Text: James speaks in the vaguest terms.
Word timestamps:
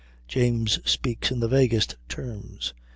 James 0.27 0.79
speaks 0.83 1.29
in 1.29 1.41
the 1.41 1.47
vaguest 1.47 1.95
terms. 2.09 2.73